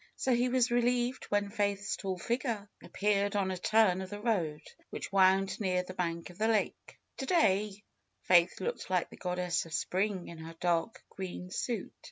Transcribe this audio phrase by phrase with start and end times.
[0.15, 4.63] So he was relieved when Faith's tall figure appeared on a turn of the road,
[4.89, 6.97] which wound near the bank of the lake.
[7.17, 7.83] To day
[8.23, 11.93] Faith looked like the goddess of spring in her dark green suit.